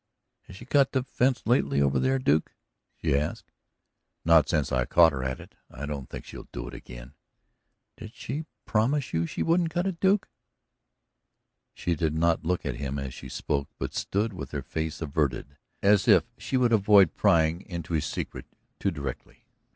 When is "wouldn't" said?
9.43-9.69